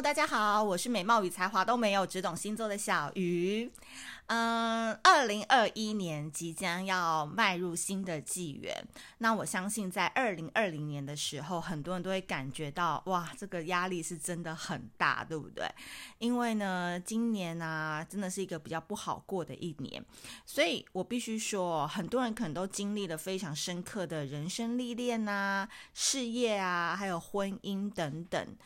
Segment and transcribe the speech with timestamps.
[0.00, 3.70] 大家好，我是美貌与才华都没有，只懂星座的小鱼。
[4.28, 8.82] 嗯，二零二一年即将要迈入新的纪元，
[9.18, 15.66] 那我相信在二零二零年的时候，很多人都会感觉到哇，这个压力是真的很大，对不对？
[16.18, 20.02] 因为呢，今年呢、啊，真的是一个比较不好过的一年，
[20.46, 28.56] 所以我必须说，很多人可能都经历了非常深刻的人生历练啊、事业啊，还有婚姻等等。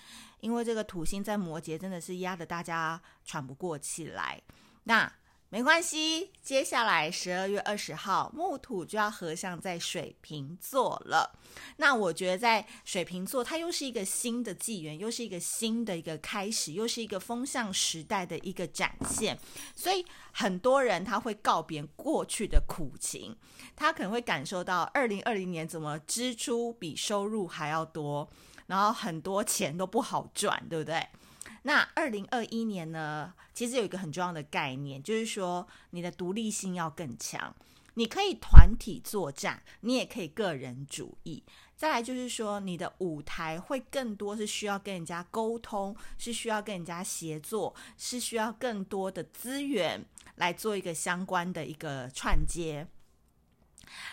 [0.45, 4.43] 因为这个土星在摩羯真的是压得大家喘不过气来，
[4.82, 5.11] 那
[5.48, 11.38] 没关系，接下来十二月二十号木土就要合相在水瓶座了。
[11.79, 19.38] 那我觉得在水瓶座，它又是一个新的纪元，又是一个新的一个开始，又是一个风向时代的一个展现。
[19.74, 23.35] 所以很多人他会告别过去的苦情，
[23.74, 28.29] 他可能会感受到二零二零年怎么支出比收入还要多。
[28.67, 31.07] 然后很多钱都不好赚，对不对？
[31.63, 37.55] 那二零二一年呢，其实有一个很重要的概念，就是说你的独立性要更强。
[37.97, 41.44] 你可以团体作战，你也可以个人主义。
[41.77, 50.05] 再来就是说，你的舞台会更多是需要跟人家沟通，是需要跟人家协作，是需要更多的资源
[50.36, 52.86] 来做一个相关的一个串接。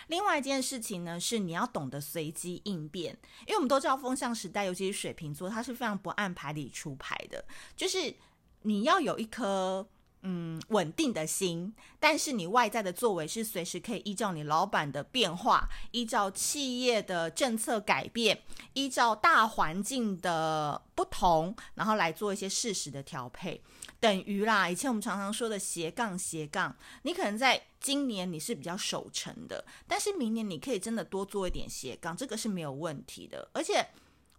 [0.08, 3.16] 另外一件事情呢，是你要懂得随机应变，
[3.46, 7.44] 因为我们都知道风向时代，尤其是水瓶座，它是非常不按牌理出牌的，
[7.76, 8.14] 就是
[8.62, 9.86] 你要有一颗
[10.22, 18.42] 嗯稳定的心，但是你外在的作为是随时可以依照你老板的变化，依照企业的政策改变，
[18.74, 23.60] 依照大环境的不同，然后来做一些适时的调配。
[24.02, 33.48] 等于啦，以前我们常常说的斜杠斜杠，你可能在今年你是比较守成的，但是明年你可以真的多做一点斜杠，这个是没有问题的。
[33.52, 33.86] 而且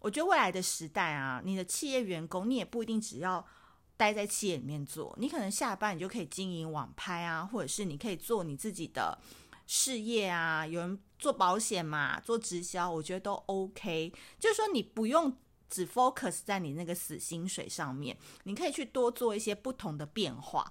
[0.00, 3.42] 我觉得未来的时代啊，你的企业员工你也不一定只要
[3.96, 9.18] 待在企业里面做，你可能下班你就可以经营网拍啊，或者是你可以做你自己的
[9.66, 10.66] 事业啊。
[10.66, 14.12] 有人做保险嘛，做直销，我觉得都 OK。
[14.38, 15.34] 就是说你不用。
[15.74, 20.70] 只 focus 在你那个死薪水上面，你可以去多做一些不同的变化，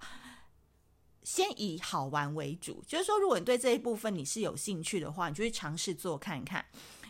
[1.23, 2.81] 先以好玩为主。
[2.87, 6.65] 就是说，如果你对这一部分你是有兴趣的话，你就去尝试做看看。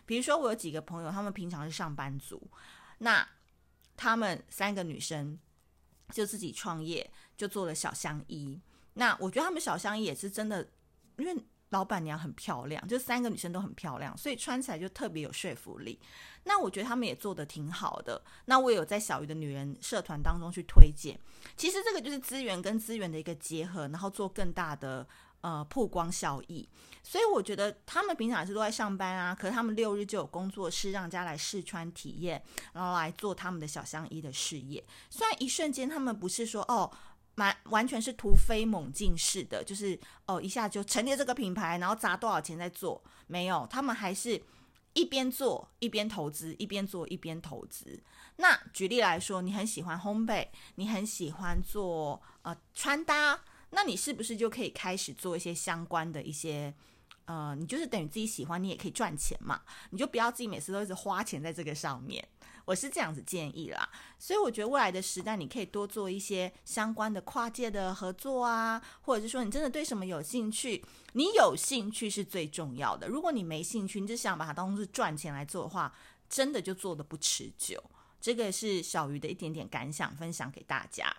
[0.08, 2.50] 比如说，我有几个朋友，他们平常是上班族，
[2.98, 3.30] 那
[3.96, 5.38] 他们三个女生
[6.10, 8.60] 就自己创业，就做了小香衣。
[8.96, 10.68] 那我觉得他们小香衣也是真的，
[11.18, 11.36] 因为。
[11.74, 16.00] 老板娘很漂亮，就三个女生都很漂亮，所以穿起来就特别有说服力。
[16.44, 18.22] 那我觉得他们也做得挺好的。
[18.46, 21.20] 那我也有在小鱼的女人社团当中去推荐。
[21.58, 25.08] 其实这个就是资源跟资源的一个结合，然后做更大的
[25.42, 26.70] 呃曝光效益。
[27.02, 32.40] 所以我觉得他们平常是都在上班啊，可是他们六日就有工作室让家来试穿体验，
[32.74, 34.86] 然后来做他们的小香衣的事业。
[35.10, 36.92] 虽然一瞬间他们不是说哦。
[37.36, 43.04] 完完全是突飞猛进式的，就是哦，一下就成立这个品牌，然后砸多少钱在做？
[43.28, 44.42] 没有，他们还是
[44.94, 48.02] 一边做一边投资，一边做一边投资。
[48.36, 53.40] 那举例来说，你很喜欢烘焙，你很喜欢做呃穿搭，
[53.72, 56.74] 那你是不是就可以开始做一些相关的一些
[57.26, 59.62] 呃，你就是等于自己喜欢，你也可以赚钱嘛？
[59.90, 62.28] 你就不要自己每次都一直花钱在这个上面。
[62.66, 73.08] 我是这样子建议啦，所以我觉得未来的时代，你可以多做一些相关的跨界的合作啊，或者是说你真的对什么有兴趣，你有兴趣是最重要的。
[73.08, 75.94] 如果你没兴趣，你只想把它当做是赚钱来做的话，
[76.30, 77.84] 真的就做的不持久。
[78.22, 81.14] 这个是小鱼的一点点感想，分享给大家。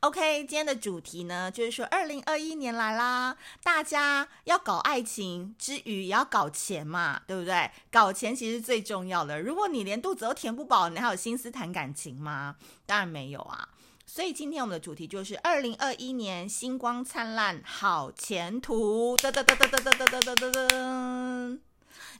[0.00, 7.70] OK，今天的主题呢，就是说二零二一年来啦，大家要搞爱情之余，也要搞钱嘛，对不对？
[7.90, 9.40] 搞钱其实最重要的。
[9.40, 12.56] 如果你连肚子都填不饱，你还有心思谈感情吗？
[12.86, 13.68] 当然没有啊。
[14.04, 19.16] 所以今天我们的主题就是二零二一年星光灿烂，好前途。
[19.16, 21.71] 噔噔噔噔噔噔噔噔噔噔。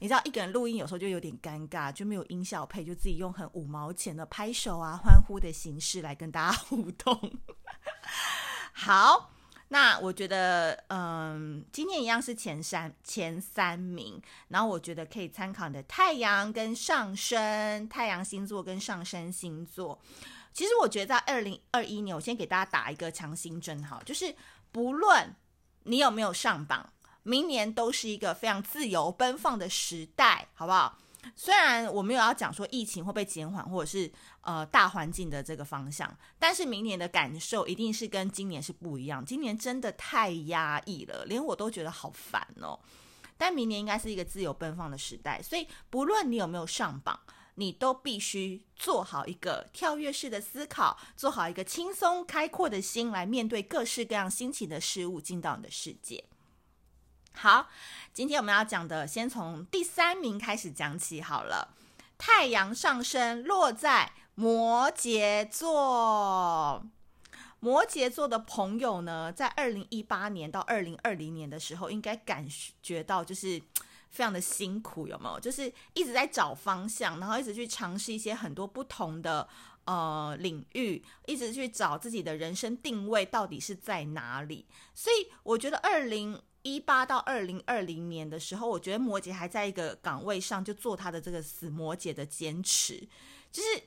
[0.03, 7.31] 你知道一个人录音有时候就有点尴尬，就没有音效配，就自己用很五毛钱的拍手啊、欢呼的形式来跟大家 互动。
[8.73, 9.31] 好，
[9.69, 19.97] 那我觉得，嗯，今天一样是前三前三名，然后我觉得可以参考你的太阳跟上升，太阳星座跟上升星座。
[20.51, 24.35] 其实我觉得在二零二一年，我先给大家打一个强心针，哈，就是
[24.69, 25.33] 不论
[25.83, 26.89] 你有没有上榜。
[27.23, 30.97] 明年都是一个非常自由奔放的时代，好不好？
[31.35, 34.11] 虽然我没有要讲说疫情会被减缓，或者是
[34.41, 39.23] 呃大环境的这个方向，但是明年的感受一定是跟今年是不一样。
[39.23, 42.77] 今年真的太压抑了，连我都觉得好烦哦。
[43.37, 47.17] 但明年应该是一个自由奔放的时代，所以不论你有没有上榜，
[47.55, 56.25] 你都必须做好一个跳跃式的思考，做好一个轻松开阔的心来面对各式各样新奇的事物进到你的世界。
[57.35, 57.67] 好，
[58.13, 61.75] 今天我们要讲的，先从第三名开始讲起好了。
[62.17, 66.85] 太阳上升落在摩羯座，
[67.59, 72.47] 摩羯座的朋友呢，在二零一八年到二零二零年的时候，应该感
[72.81, 73.61] 觉到就是
[74.09, 75.37] 非常的辛苦，有没有？
[75.37, 79.45] 就是一直在找方向，然后一直去尝试一些很多不同的
[79.83, 84.65] 呃领域，一直去找自己的人生定位到底是在哪里。
[84.93, 86.41] 所以我觉得二零。
[86.63, 93.07] 一八到二零二零年的时候，我觉得摩羯还在一个岗位上，就做他的这个死摩羯的坚持，
[93.51, 93.83] 就是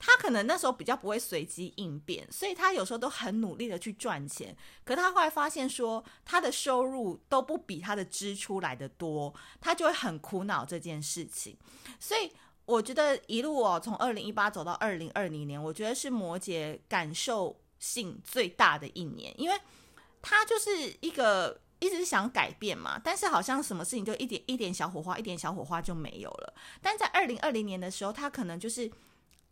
[0.00, 4.56] 他可能那时候比较不会随机应变，所以他有时候都很努力的去赚钱。
[4.84, 11.56] 可他后来发现说，他的收入都不比他的支出来得多，他就会很苦恼这件事情。
[12.00, 12.32] 所以
[12.64, 19.56] 我觉得一路哦，从二零一八走到二零二零年，我觉得是摩羯感受性最大的一年，因为
[20.20, 21.60] 他就是一个。
[21.80, 26.54] 一直想改变嘛，但是好像什么事情就一点一点小火花，一点小火花就没有了。
[26.82, 28.90] 但在二零二零年的时候，他可能就是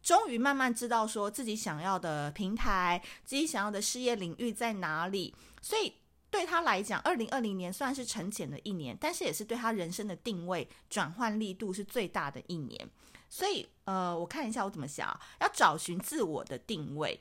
[0.02, 5.34] 终于慢慢知道说自己想要的平台，自己想要的事业领域在哪里。
[5.60, 5.94] 所以
[6.30, 12.88] 对他来讲，二零二零年算是沉潜的一年，但是也是对他人生的定位转换力度是最大的一年。
[13.28, 15.08] 所以呃，我看一下我怎么想，
[15.40, 17.20] 要找寻自我的定位。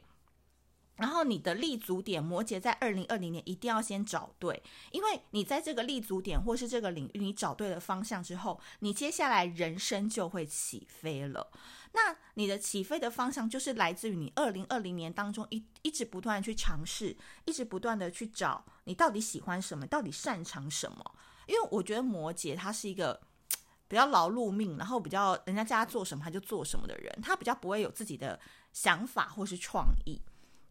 [0.98, 11.52] 然后你的立足点，摩羯在二零二零年一定要先找对，因为你在这个立足点或是这个领域，你找对了方向之后，你接下来人生就会起飞了。
[11.92, 17.16] 那你的起飞的方向就是来自于你二零二零年当中一一直不断去尝试，
[17.46, 21.16] 一直不断的去找你到底喜欢什么，到底擅长什么。
[21.48, 23.22] 因为我觉得摩羯他是一个
[23.88, 28.40] 比较劳碌命，然后比较人家叫他做什么他就做什么的人，他比较不会有自己的
[28.74, 30.22] 想法或是创意。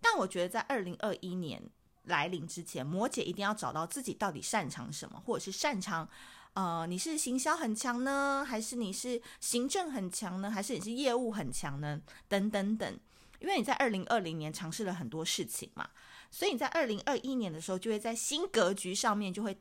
[0.05, 1.62] 但我觉得，在二零二一年
[2.03, 6.06] 来临之前，摩羯一定要找到自己到底擅长什么，或者是擅长，
[6.53, 12.03] 呃，你是行销很强呢，还是你是行政很强呢，还是你是业务很强呢？
[12.29, 13.01] 等等等。
[13.41, 15.89] 因为你在二零二零年尝试了很多事情嘛，
[16.31, 19.59] 所以你在二零二一年的时候，就会在新格局上面就会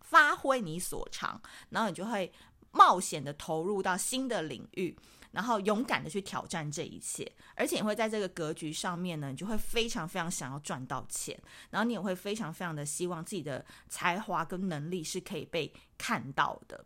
[0.00, 1.40] 发挥你所长，
[1.70, 2.32] 然后你就会
[2.70, 4.96] 冒险的投入到新的领域。
[5.32, 11.38] 然后勇敢的去挑战这一切，而且你会在这个格局上面呢，你就会非常非常想要赚到钱，
[11.70, 16.84] 然后你也会非常非常的希望自己的才华跟能力是可以被看到的。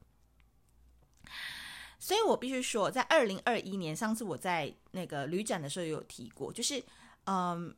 [1.99, 6.83] 所以我必须说，在二零二一年，上次我在那个旅展的时候有提过，就是
[7.25, 7.75] 嗯。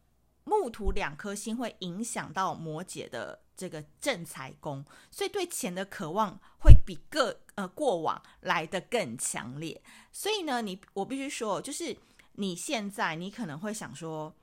[0.48, 9.82] 木土两颗星会影响到摩羯的这个正财宫，所以对钱的渴望会比各呃过往来的更强烈。
[10.12, 11.94] 所以呢，你我必须说，就是
[12.32, 14.34] 你现在你可能会想说，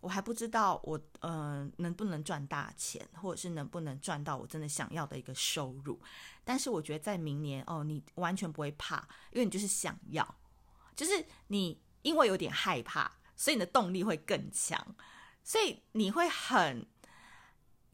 [0.00, 6.00] 我还不知道我呃能不能赚大钱，或者是能不能赚到我真的想要的一个收入。
[6.42, 10.34] 但是我觉得在明年哦，你完全不会怕，因为你就是想要，
[10.96, 14.96] 就是你因为有点害怕，所以你的动力会更强。
[15.42, 16.86] 所以你会很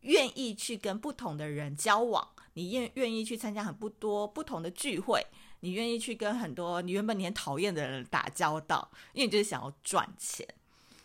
[0.00, 5.22] 愿意去跟不同的人交往，你愿愿意去参加很不多不同的聚会，
[5.60, 10.46] 你愿意去跟很多你原本你很讨厌的人打交道，因为你就是想要赚钱。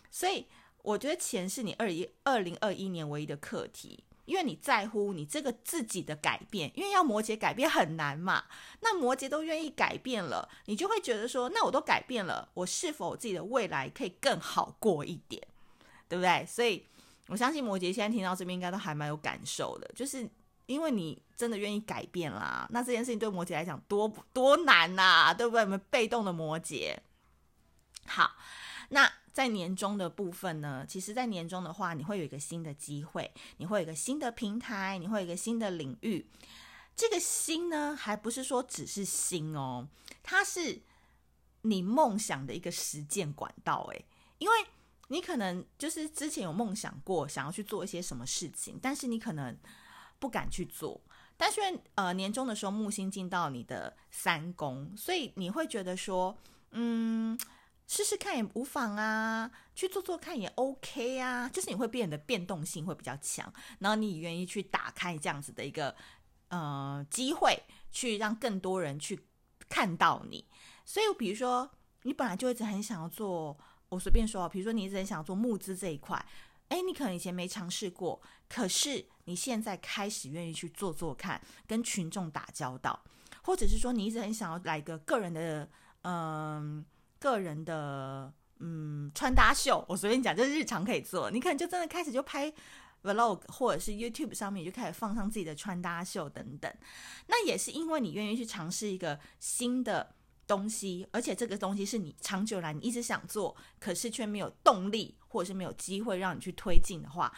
[0.10, 0.46] 所以
[0.82, 8.46] 我觉得钱是你二一二零二一年唯一的课题，因为你在乎你这个自己的改变，因为要摩羯改变很难嘛。
[8.80, 15.46] 那摩羯都愿意改变了，你就会觉得说，那我都改变了，我是否自己的未来可以更好过一点？
[16.08, 16.46] 对不对？
[16.46, 16.86] 所以
[17.28, 20.30] 我相信摩羯现在听到这边应该都还蛮有感受的，就是
[20.72, 22.68] 因为你真的愿意改变啦。
[22.72, 25.62] 那这件事情对摩羯来讲多多难呐、对不对？
[25.62, 26.98] 我们被动的摩羯。
[28.06, 28.36] 好，
[28.90, 30.86] 那在年终的部分呢？
[30.88, 36.26] 其实，在年终的话，你会有一个新的机会，你会有一个新的平台，你会有一个新的领域。
[36.96, 39.88] 这个新呢，还不是说只是新哦，
[40.24, 40.82] 它是
[41.62, 43.88] 你梦想的一个实践管道。
[43.92, 44.06] 诶，
[44.38, 44.56] 因为。
[45.08, 49.54] 你可能就是之前有梦想过，想要去做一些什么事情，但是你可能
[50.22, 51.02] 不敢去做。
[51.36, 51.60] 但是
[51.96, 56.38] 呃，年终的时候木星进到你的三宫，所以你会觉得说，
[56.70, 57.36] 嗯，
[57.88, 61.50] 试试看也无妨啊，去做做看也 OK 啊。
[61.50, 65.96] 就是你会变得变动性会比较强，然后你愿意去打开这样子的一个
[66.50, 69.20] 呃机会，去让更多人去
[69.68, 70.46] 看到你。
[70.86, 71.72] 所以比如说，
[72.04, 73.58] 你本来就一直很想要做。
[73.90, 76.24] 我随便说，比如说你一直很想做募资这一块，
[76.72, 83.04] 诶，你可能以前没尝试过，可是你现在开始愿意去做做看，跟群众打交道，
[83.44, 85.70] 或者是说你一直很想要来个个人的
[86.04, 86.84] 嗯
[87.20, 91.30] 个人的嗯穿搭秀，我随便讲，就是日常可以做。
[91.30, 92.52] 你可能就真的开始就拍
[93.04, 96.74] vlog，或者是 YouTube 上面就开始放上自己的穿搭秀等等。
[97.28, 100.16] 那也是因为你愿意去尝试一个新的
[100.52, 107.32] 东西，而且这个东西是你长久来你一直想做，可是却没有动力，或者是没有机会让你去推进的话。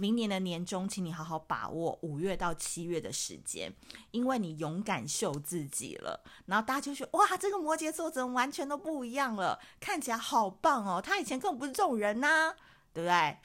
[0.00, 3.72] 明年的年终，请你好好把握五月到七月的时间，
[4.10, 6.22] 因为你勇敢秀自己了。
[6.44, 9.58] 然后大家就说：“哇，这个摩羯座怎么完全都不一样了？
[9.80, 11.02] 看起来好棒哦！
[11.02, 12.54] 他以前根本不是这种人呐、
[12.92, 13.38] 对不对？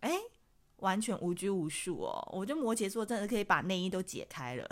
[0.00, 0.20] 哎，
[0.76, 2.26] 完全无拘无束哦。
[2.32, 4.66] 我觉得摩羯座真的可以把内衣都解开了，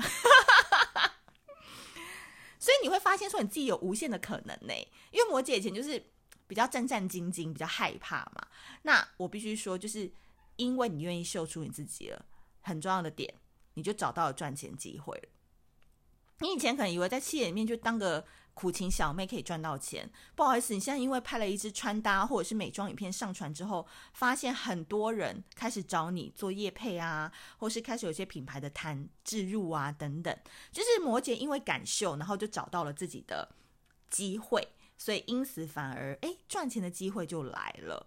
[2.58, 4.74] 所以你会发现说你自己有无限的可能呢。
[5.10, 6.02] 因为摩羯以前就是
[6.46, 8.48] 比较战战兢兢，比较害怕嘛。
[8.82, 10.10] 那我必须说，就是。
[10.60, 12.26] 因为你愿意秀出你自己了，
[12.62, 13.32] 很重要的点，
[13.74, 15.28] 你就找到了赚钱机会了。
[16.40, 30.37] 你以前可能以为在企业里面就当个苦情小妹可以赚到钱，不好意思，你现在因为拍了一支穿搭或者是美妆影片上传之后，发现很多人开始找你做业配啊，或是开始有些品牌的谈置入啊等等，
[30.73, 33.49] 就是摩羯因为敢秀，然后就找到了自己的
[34.11, 34.66] 机会，
[34.97, 38.07] 所以因此反而诶赚钱的机会就来了。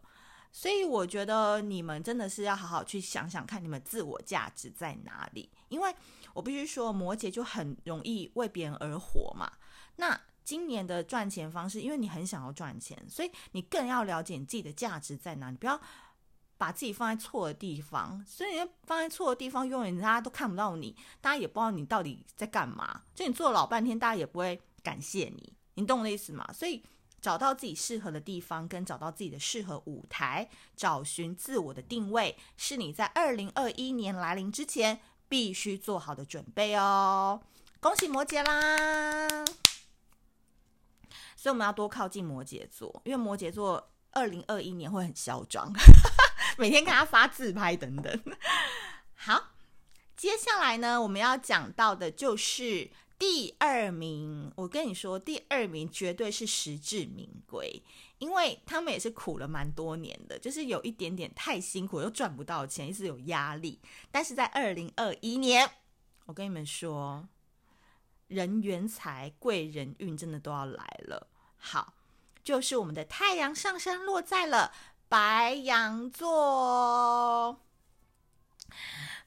[0.53, 5.49] 所以我觉得你们真的是要好好去想想看，你们自我价值在哪里？
[5.69, 5.95] 因为
[6.33, 9.49] 我必须说，摩羯就很容易为别人而活嘛。
[9.95, 15.79] 那今年的赚钱方式，因为你很想要赚钱，所以你更要了解你自己的价值在哪里，不要
[16.57, 18.21] 把自己放在错的地方。
[18.27, 23.03] 所以放在错的地方，永远大家都看不到你，大家也不知道你到底在干嘛。
[23.15, 26.51] 就你做了老半天，大家也不会感谢你，你懂我的意思吗？
[26.51, 26.83] 所以。
[27.21, 34.99] 找到自己适合的地方，跟找到自己的适合舞台，找寻自我的定位，是你在二零二一年来临之前
[35.29, 37.43] 必须做好的准备哦。
[37.79, 39.45] 恭喜摩羯啦！
[41.35, 45.71] 所以我们要多靠近摩羯座，因为摩羯座二零二一年会很嚣张，
[46.57, 48.21] 每天看他发自拍等等。
[49.13, 49.51] 好，
[50.17, 52.89] 接下来呢，我们要讲到的就是。
[53.21, 57.83] 第二名，我跟你说，第二名绝对是实至名归，
[58.17, 63.79] 因为他们也是苦了蛮多年的，就是有一点点太辛苦，又赚不到钱，一直有压力。
[64.09, 65.69] 但是在二零二一年，
[66.25, 67.27] 我跟你们说，
[68.25, 71.27] 人缘财、贵人运真的都要来了。
[71.57, 71.93] 好，
[72.43, 74.73] 就是我们的太阳上升落在了
[75.07, 77.61] 白羊座。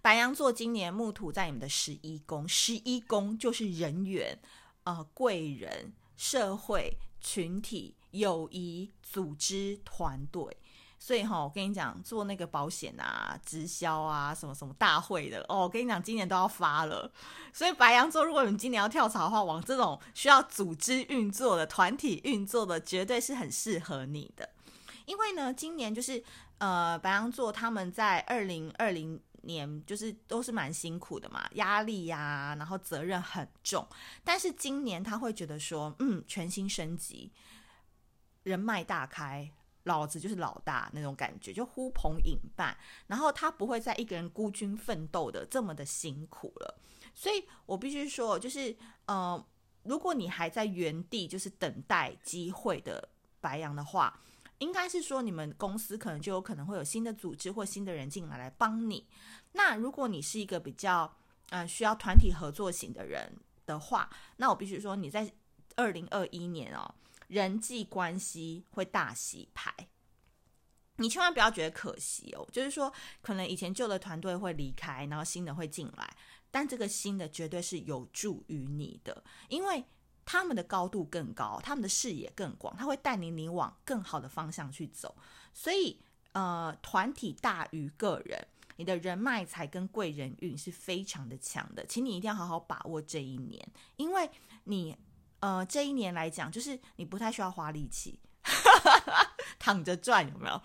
[0.03, 4.39] 白羊座今年木土在你们的十一宫，十一宫就是人缘、
[4.85, 10.57] 呃贵人、社会、群体、友谊、组织、团队。
[10.99, 17.13] 所以哈，我跟你讲，做那个保险啊、直销啊、什么什么大会的哦，我跟你讲，今年都要发了。
[17.53, 24.49] 所以白羊座，如果你们今年要跳槽的话，往这种需要组织运作的、团体运作的，绝对是很适合你的。
[25.05, 26.25] 因为呢，今年就是
[26.57, 29.21] 呃，白羊座他们在二零二零。
[29.47, 33.87] 年就是都是蛮辛苦的嘛，压力呀、然后责任很重。
[34.23, 37.31] 但是今年他会觉得说，嗯，全新升级，
[38.43, 39.51] 人脉大开，
[39.85, 42.77] 老子就是老大那种感觉，就呼朋引伴。
[43.07, 46.79] 然后他不会再一个人孤军奋斗的这么的辛苦了。
[47.15, 49.47] 所以我必须说，就是呃，
[49.85, 53.09] 如果你还在原地，就是等待机会的
[53.41, 54.21] 白羊的话。
[54.65, 59.07] 应该是说，你们公司可能就有可能会有新的组织或新的人进来来帮你。
[59.53, 61.15] 那如果你是一个比较
[61.51, 63.31] 呃需要团体合作型的人
[63.67, 65.31] 的话，那我必须说你在
[65.77, 66.95] 二零二一年哦，
[67.29, 69.71] 人际关系会大洗牌。
[70.97, 72.91] 你千万不要觉得可惜哦，就是说
[73.21, 76.17] 可能以前旧的团队会离开，然后新的会进来，
[76.51, 79.85] 但这个新的绝对是有助于你的，因为。
[80.27, 85.15] 他们的高度更高，他们的视野更广，他会带领你往更好的方向去走。
[85.53, 86.01] 所以，
[86.33, 93.67] 呃，团体大于个人，你的人脉财跟贵人运是非常的强的，请你一定要好好把握这一年，
[93.97, 94.31] 因为
[94.65, 94.97] 你，
[95.41, 98.19] 呃，这一年来讲，就是你不太需要花力气，
[99.59, 100.61] 躺着赚，有没有？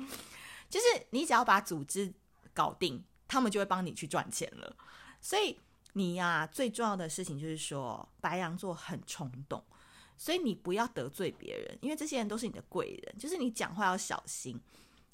[0.69, 2.13] 就是你只要把组织
[2.53, 4.75] 搞定，他们就会帮你去赚钱了。
[5.21, 5.59] 所以。
[5.93, 9.63] 你呀、最重要的事情就是说，白羊座很冲动，
[10.15, 13.15] 所以你不要得罪别人，因为这些人都是你的贵人。
[13.17, 14.59] 就是你讲话要小心，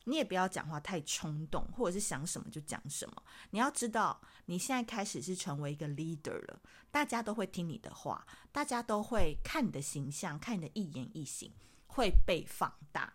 [0.04, 3.24] 你也不要讲话太冲动，或者是想什么就讲什么。
[3.52, 6.60] 你要知道，你现在开始是成为一个 leader 了，
[6.92, 11.52] 大家都会听你的话，大家都会看你的形象，看你的一言一行
[11.88, 13.14] 会被放大。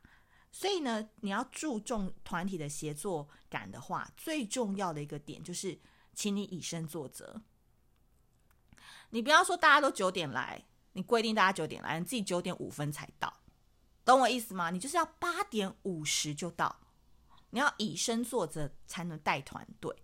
[0.50, 5.78] 所以呢，你要注重团体的协作感的话，最重要的一个点就是，
[6.14, 7.40] 请你以身作则。
[9.10, 13.32] 你不要说大家都九点来，你规定大家九点来，你自己九点五分才到，
[14.04, 14.70] 懂我意思吗？
[14.70, 16.80] 你就是要八点五十就到，
[17.50, 19.94] 你要以身作则才能带团队。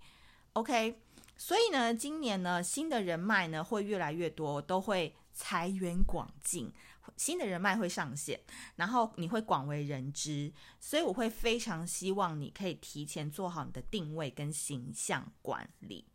[0.55, 1.01] OK，
[1.37, 6.73] 所以呢，今年呢，新的人脉呢会越来越多，都会财源广进，
[7.17, 8.41] 新的人脉会上线，
[8.77, 10.53] 然后你会广为人知。
[10.81, 16.07] 所以我会非常希望你可以提前做好你的定位跟形象管理。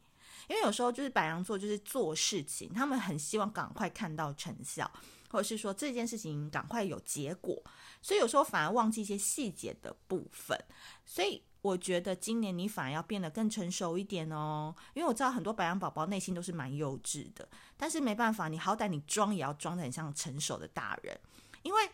[0.51, 4.91] 因为有时候就是白羊座，就是做事情，他们很希望赶快看到成效，
[5.29, 7.63] 或者是说这件事情赶快有结果，
[8.01, 10.61] 所以有时候反而忘记一些细节的部分。
[11.05, 21.17] 所以我觉得今年你反而要变得更成熟一点哦，因为我知道很多白羊宝宝内心都是蛮幼稚的，但是没办法，你好歹你装也要装得很像成熟的大人，
[21.61, 21.89] 因为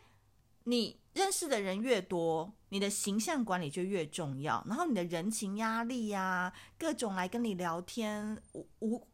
[0.68, 4.62] 你认识的人越多，你的形象管理就越重要。
[4.68, 9.08] 然后你的人情压力呀、各种来跟你聊天，无无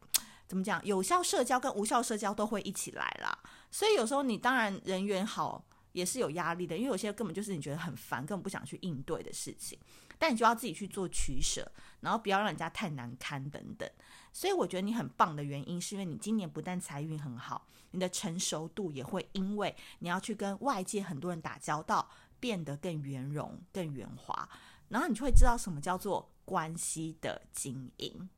[0.48, 3.38] 怎么讲，有效社交跟无效社交都会一起来啦。
[3.70, 9.78] 所以有时候你当然人缘好也是有压力的，因为有些根本就是你觉得很烦，根本不想去应对的事情。
[10.18, 11.70] 但你就要自己去做取舍，
[12.00, 13.88] 然后不要让人家太难堪等等。
[14.32, 17.68] 所以我觉得你很棒的原因，是因为你今年不但财运很好。
[17.94, 22.10] 你的成熟度也会因为你要去跟外界很多人打交道，
[22.40, 24.48] 变得更圆融、更圆滑，
[24.88, 28.28] 然后你就会知道什么叫做关系的经营。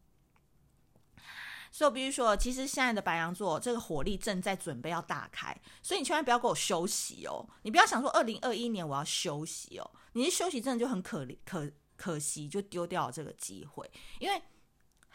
[1.73, 7.47] 所以我必须说，其实现在的白羊座这个火力正在准备要大开，所以你千万不要给我休息哦！
[7.63, 14.41] 你不要想说二零二一年我要休息哦，你一休息真的就很可、可可惜，就丢掉了这个机会，因为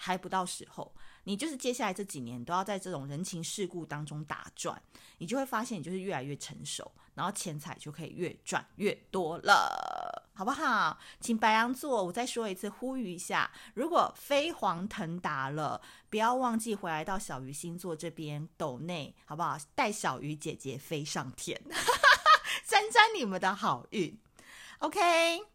[0.01, 0.91] 还不到时候。
[1.25, 4.81] 你就是接下来这几年都要在这种人情世故当中打转，
[5.19, 10.97] 你就会发现你就是越来越成熟，然后钱财就可以越赚越多了，好不好？
[11.19, 15.79] 请白羊座，我再说一次，呼吁一下，如果飞黄腾达了，
[16.09, 19.55] 不要忘记回来到小鱼星座这边抖内，好不好？
[19.75, 21.61] 带小鱼姐姐飞上天，
[22.65, 24.19] 沾沾你们的好运
[24.79, 25.50] ，OK。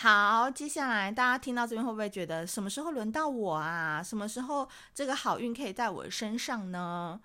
[0.00, 4.00] 好，接下来大家听到这边会不会觉得什么时候轮到我啊？
[4.00, 7.20] 什么时候这个好运可以在我身上呢？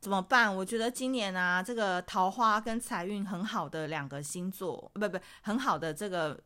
[0.00, 0.56] 怎么办？
[0.56, 6.42] 我觉得今年啊，这个桃花跟财运很好的两个星座，不不，很好的这个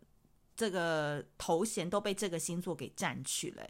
[0.56, 3.64] 这个头衔都被这个星座给占去了。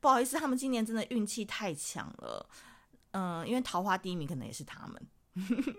[0.00, 2.48] 不好意思，他们今年真的运气太强了。
[3.10, 5.06] 嗯，因为桃花第一名可能也是他们，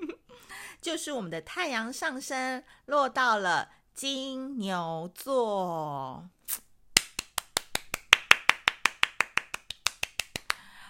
[0.80, 3.70] 就是我们的太阳上升落到了。
[4.02, 6.28] 金牛座，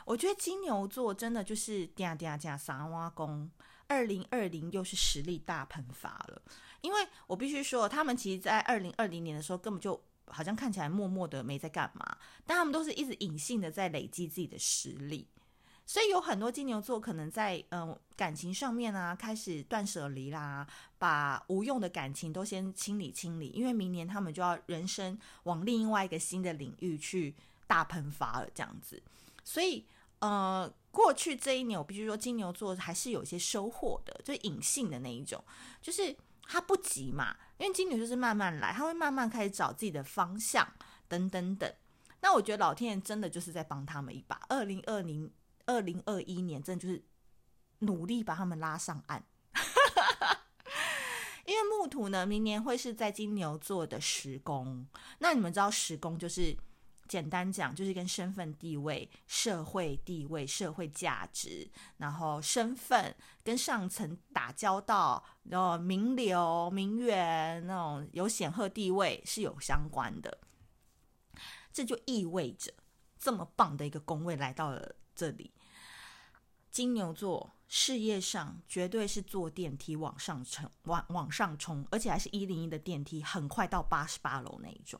[0.05, 3.51] 我觉得金牛座真的就是嗲嗲嗲三挖工，
[3.87, 6.41] 二零二零又是实力大喷发了。
[6.79, 15.27] 因为我必须说，他们其实，在二零二零年的时候，根本就好像看起来默默的没在干嘛，但他们都是一直隐性的在累积自己的实力。
[15.91, 20.65] 所以有很多金牛座可能在嗯、感情上面啊，开始断舍离啦，
[20.97, 27.35] 把无用的感情都先清理清理，因为明年他们就要人生往另外一个新的领域去
[27.67, 29.03] 大喷发了，这样子。
[29.43, 29.85] 所以
[30.19, 35.43] 呃，过去这一年我必须说，金牛座还是有些收获的，就隐性的那一种，
[35.81, 40.65] 就是他不急嘛，因为金牛就是慢慢来，他会慢慢开始找自己的方向，
[41.09, 41.69] 等等等。
[42.21, 45.29] 那我觉得老天爷真的就是在帮他们一把，二零二零。
[45.71, 47.01] 二零二一年，真的就是
[47.79, 49.23] 努力把他们拉上岸，
[51.47, 54.85] 因为木土呢，明年会是在金牛座的十宫。
[55.19, 56.55] 那你们知道十宫就是
[57.07, 70.37] 简单讲，就是跟身份地位、社会地位、社会价值，然后身份跟上层打交道，然后名流、名媛那种有显赫地位是有相关的。
[71.73, 72.73] 这就意味着
[73.17, 75.51] 这么棒的一个宫位来到了这里。
[76.71, 84.99] 金牛座事业上绝对是坐电梯往上冲，往往上冲，而且还是一零一的电梯，很快到八十八楼那一种。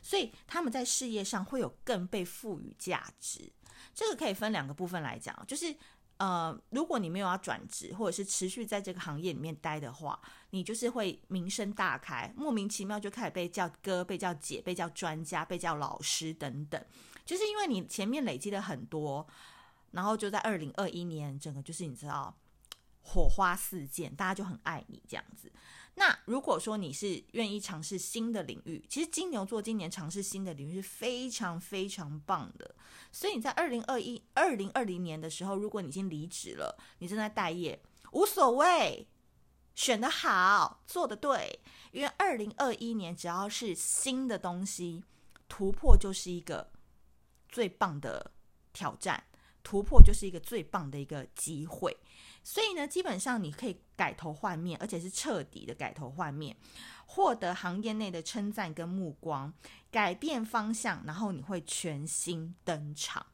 [0.00, 3.52] 所以他们在事业上会有更被赋予价值。
[3.92, 5.74] 这个可以分两个部分来讲，就是
[6.18, 16.84] 呃，如果你没有要转职，或者是持续在这个行业里面待的话，你就是会名声大开，莫名其妙就开始被叫哥、被叫姐、被叫专家、被叫老师等等，
[17.24, 19.26] 就是因为你前面累积了很多。
[19.90, 22.36] 然后就在二零二一年，整个就是你知道，
[23.02, 25.50] 火花四溅，大家就很爱你这样子。
[25.94, 32.72] 那如果说你是愿意尝试新的领域，其实金牛座今年尝试新的领域是非常非常棒的。
[33.10, 39.08] 所以你在二零二一、二零二零年的时候，如果你已经离职了，你正在待业，无所谓，
[39.74, 41.58] 选得好，做得对，
[41.90, 45.02] 因为二零二一年只要是新的东西，
[45.48, 46.70] 突破就是一个
[47.48, 48.30] 最棒的
[48.72, 49.24] 挑战。
[49.68, 51.94] 突破就是一个最棒的一个机会，
[52.42, 56.56] 所以呢，基本上你可以改头换面，而且是彻底的改头换面，
[57.04, 59.52] 获得行业内的称赞跟目光，
[59.90, 63.26] 改变方向，然后你会全新登场。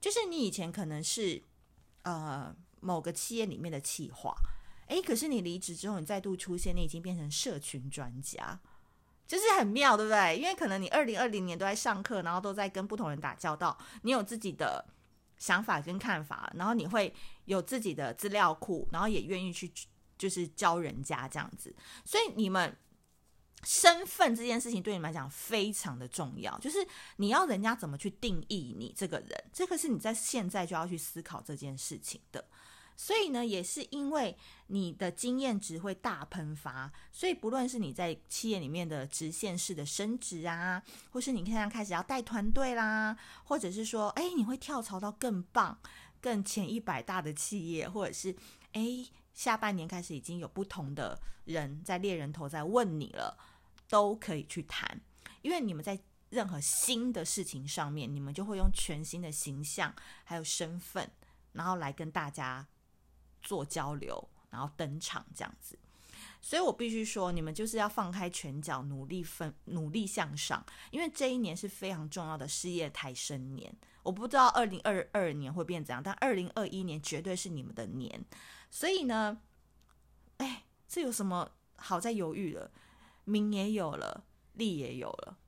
[0.00, 1.40] 就是你以前可能是
[2.02, 4.34] 呃某个企业里面的企划，
[4.88, 8.58] 诶，可是你离职之后，你再度出现，你已经变成社群专家，
[9.28, 10.36] 就是很妙，对不对？
[10.36, 14.84] 因为可能你二零二零年都在上课，然后都在跟不同人打交道，你有自己的。
[15.38, 19.72] 想法跟看法，然后你会有自己的资料库，然后也愿意去
[20.16, 21.74] 就是教人家这样子，
[22.04, 22.76] 所以你们
[23.64, 32.44] 身份这件事情对你们来讲非常的重要，就是你要人家怎么去定义你这个人，这个是你在现在就要去思考这件事情的。
[33.00, 45.78] 所以呢，也是因为你的经验值会大喷发，所以不论是你在企业里面的直线式的升职啊，或是你现在开始要带团队啦，或者是说，哎，你会跳槽到更棒、
[46.20, 48.34] 更前一百大的企业，或者是，
[48.72, 48.82] 哎，
[49.32, 53.38] 下半年开始已经有不同的人在猎人头在问你了，
[53.88, 55.00] 都可以去谈，
[55.42, 55.96] 因为你们在
[56.30, 61.08] 任何新的事情上面，你们就会用全新的形象还有身份，
[61.52, 62.66] 然后来跟大家。
[63.48, 65.78] 做交流，然后登场这样子，
[66.42, 73.74] 所以我必须说，你们就是要放开拳脚，努力分，努力向上，因为这一年是非常重要的事业抬升年。
[74.02, 78.22] 我不知道二零二二年会变怎样，但二零二一年绝对是你们的年。
[78.70, 79.40] 所以呢，
[80.36, 82.70] 哎，这有什么好在犹豫的？
[83.24, 85.38] 名也有了，利也有了，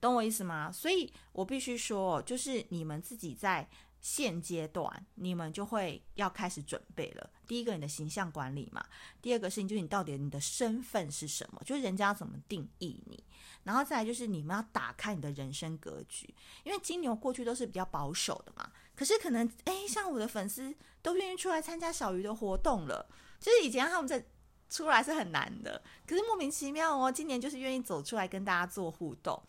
[0.00, 0.70] 懂我意思吗？
[0.70, 3.68] 所以我必须说，就是你们自己在。
[4.02, 7.30] 现阶段你们就会要开始准备了。
[7.46, 8.82] 第一个，你的形象管理嘛；
[9.22, 13.22] 第二个事情就是你到底你的身份是什么，就是人家要怎么定义你。
[13.62, 16.34] 然后再来就是你们要打开你的人生格局，
[16.64, 18.68] 因为金牛过去都是比较保守的嘛。
[18.96, 24.26] 可是可能诶，像我的粉丝都愿意出来参加小鱼的活动了，就是以前他们在
[24.68, 29.40] 出来是很难的，可是莫名其妙哦，今年就是愿意走出来跟大家做互动，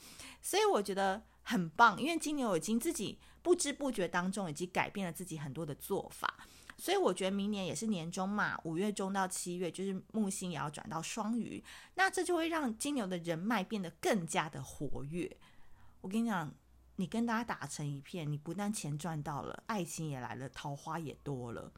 [0.43, 3.17] 所以我觉得很棒，因为金牛已经自己。
[3.43, 6.33] 不知不觉当中，已经改变了自己很多的做法，
[6.77, 11.63] 所以我觉得明年也是年终嘛，五月中到七月，就是木星也要转到双鱼，
[11.95, 15.37] 那这就会让金牛的人脉变得更加的活跃。
[15.99, 16.53] 我跟你讲，
[16.95, 21.71] 你跟大家打成一片，你不但钱赚到了，爱情也来了，桃花也多了。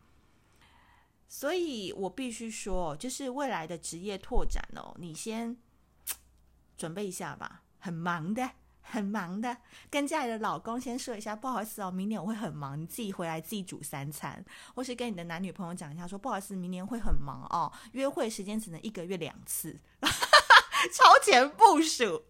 [1.28, 5.58] 所以我必须说，就是未来的职业拓展哦，你先
[6.78, 8.52] 准备一下吧，很忙的。
[8.88, 9.58] 很忙的，
[9.90, 14.44] 跟家里的老公先说一下，不好意思哦，明年我会很忙，你自己回来自己煮三餐，
[14.76, 22.24] 或是跟你的男女朋友讲一下，说不好意思，明年会很忙哦，约会时间只能一个月两次， 超前部署。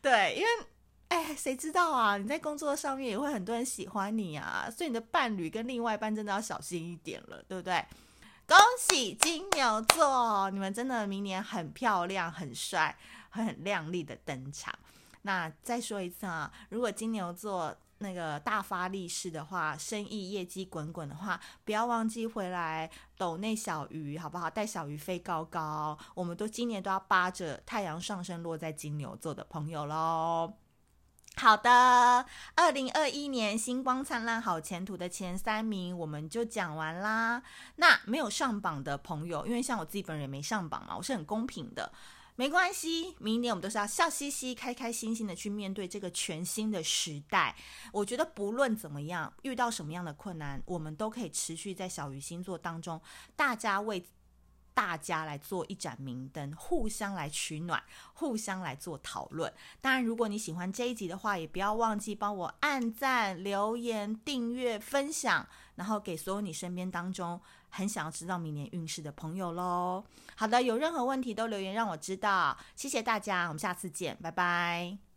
[0.00, 0.48] 对，因为
[1.08, 2.16] 哎，谁知道啊？
[2.16, 7.84] 你在工作上面也会很多人喜欢你啊，所以你的伴侣跟另外一半真的要小心一点了，对不对？
[8.46, 12.96] 恭喜金牛座，你们真的明年很漂亮、很帅、
[13.28, 14.72] 很亮丽的登场。
[15.22, 24.48] 那再说一次啊，如果金牛座那个大发利市的话，生意业绩滚滚的话，不要忘记回来抖内小鱼，好不好？
[24.48, 30.54] 带小鱼飞高高，我们都今年都要扒着太阳上升落在金牛座的朋友喽。
[31.36, 37.42] 好的，二零二一年星光灿烂好前途的前三名我们就讲完啦。
[37.76, 41.92] 那没有上榜的朋友，因为像我自己本人也没上榜嘛，我是很公平的。
[42.40, 47.54] 没关系，明年我们都是要笑嘻嘻、开开心心的去面对这个全新的时代。
[47.92, 52.98] 我觉得不论怎么样，遇到什么样的困难，我们都可以持续在小鱼星座当中，
[53.36, 54.02] 大家为
[54.72, 57.82] 大家来做一盏明灯，互相来取暖，
[58.14, 59.52] 互相来做讨论。
[59.82, 67.38] 当然，如果你喜欢这一集的话，也不要忘记帮我按赞、留言、订阅、分享，然后给所有你身边当中。
[67.70, 70.04] 很想要知道明年运势的朋友喽。
[70.36, 72.56] 好的，有任何问题都留言让我知道。
[72.76, 75.09] 谢谢大家，我们下次见，拜拜。